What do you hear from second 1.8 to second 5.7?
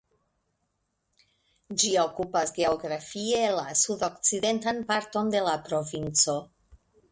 Ĝi okupas geografie la sudokcidentan parton de la